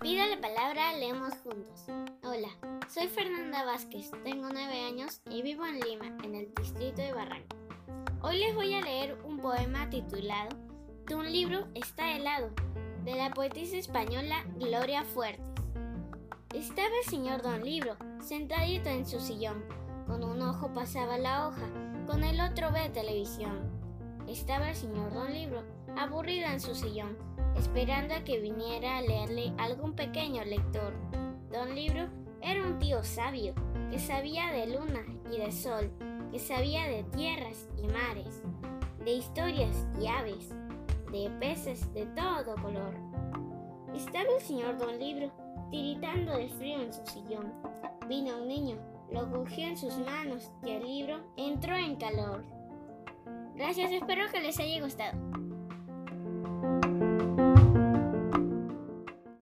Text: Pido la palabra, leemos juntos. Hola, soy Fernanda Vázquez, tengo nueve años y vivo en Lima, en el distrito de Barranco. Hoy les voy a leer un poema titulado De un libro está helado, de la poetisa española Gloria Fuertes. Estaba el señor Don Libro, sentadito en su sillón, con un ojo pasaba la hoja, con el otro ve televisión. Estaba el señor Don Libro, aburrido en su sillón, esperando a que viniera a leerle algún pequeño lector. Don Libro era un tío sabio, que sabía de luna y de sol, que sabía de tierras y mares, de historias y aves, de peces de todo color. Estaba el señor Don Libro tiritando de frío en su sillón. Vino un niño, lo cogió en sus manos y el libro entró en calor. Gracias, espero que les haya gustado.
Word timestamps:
Pido 0.00 0.24
la 0.28 0.40
palabra, 0.40 0.92
leemos 0.92 1.34
juntos. 1.42 1.86
Hola, 2.22 2.48
soy 2.88 3.08
Fernanda 3.08 3.64
Vázquez, 3.64 4.12
tengo 4.22 4.48
nueve 4.48 4.84
años 4.86 5.20
y 5.28 5.42
vivo 5.42 5.66
en 5.66 5.80
Lima, 5.80 6.06
en 6.22 6.36
el 6.36 6.54
distrito 6.54 7.02
de 7.02 7.12
Barranco. 7.12 7.56
Hoy 8.22 8.38
les 8.38 8.54
voy 8.54 8.74
a 8.74 8.80
leer 8.80 9.18
un 9.24 9.40
poema 9.40 9.90
titulado 9.90 10.56
De 11.06 11.16
un 11.16 11.30
libro 11.32 11.66
está 11.74 12.16
helado, 12.16 12.50
de 13.04 13.16
la 13.16 13.34
poetisa 13.34 13.76
española 13.76 14.44
Gloria 14.60 15.02
Fuertes. 15.02 15.44
Estaba 16.54 16.94
el 17.02 17.10
señor 17.10 17.42
Don 17.42 17.64
Libro, 17.64 17.96
sentadito 18.20 18.90
en 18.90 19.04
su 19.04 19.18
sillón, 19.18 19.64
con 20.06 20.22
un 20.22 20.40
ojo 20.42 20.72
pasaba 20.72 21.18
la 21.18 21.48
hoja, 21.48 21.68
con 22.06 22.22
el 22.22 22.40
otro 22.40 22.70
ve 22.70 22.88
televisión. 22.90 23.68
Estaba 24.28 24.68
el 24.68 24.76
señor 24.76 25.14
Don 25.14 25.32
Libro, 25.32 25.62
aburrido 25.96 26.48
en 26.48 26.60
su 26.60 26.74
sillón, 26.74 27.16
esperando 27.56 28.14
a 28.14 28.24
que 28.24 28.38
viniera 28.38 28.98
a 28.98 29.02
leerle 29.02 29.54
algún 29.56 29.94
pequeño 29.94 30.44
lector. 30.44 30.92
Don 31.50 31.74
Libro 31.74 32.08
era 32.42 32.62
un 32.62 32.78
tío 32.78 33.02
sabio, 33.02 33.54
que 33.90 33.98
sabía 33.98 34.52
de 34.52 34.66
luna 34.66 35.02
y 35.32 35.38
de 35.38 35.50
sol, 35.50 35.90
que 36.30 36.38
sabía 36.38 36.86
de 36.86 37.04
tierras 37.04 37.68
y 37.78 37.86
mares, 37.86 38.42
de 39.02 39.12
historias 39.12 39.86
y 39.98 40.08
aves, 40.08 40.50
de 41.10 41.30
peces 41.40 41.90
de 41.94 42.04
todo 42.08 42.54
color. 42.56 42.94
Estaba 43.94 44.26
el 44.36 44.42
señor 44.42 44.76
Don 44.76 44.98
Libro 44.98 45.32
tiritando 45.70 46.36
de 46.36 46.48
frío 46.48 46.82
en 46.82 46.92
su 46.92 47.04
sillón. 47.06 47.50
Vino 48.06 48.36
un 48.36 48.48
niño, 48.48 48.76
lo 49.10 49.30
cogió 49.30 49.68
en 49.68 49.78
sus 49.78 49.96
manos 49.98 50.50
y 50.66 50.72
el 50.72 50.82
libro 50.82 51.18
entró 51.38 51.74
en 51.74 51.96
calor. 51.96 52.57
Gracias, 53.58 53.90
espero 53.90 54.30
que 54.30 54.40
les 54.40 54.58
haya 54.60 54.80
gustado. 54.80 55.27